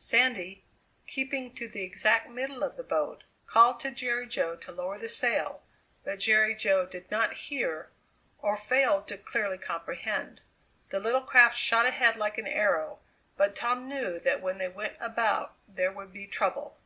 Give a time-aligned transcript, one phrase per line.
[0.00, 0.62] Sandy,
[1.08, 5.08] keeping to the exact middle of the boat, called to Jerry Jo to lower the
[5.08, 5.64] sail,
[6.04, 7.90] but Jerry Jo did not hear,
[8.38, 10.40] or failed to clearly comprehend.
[10.90, 13.00] The little craft shot ahead like an arrow,
[13.36, 16.78] but Tom knew that when they went about there would be trouble.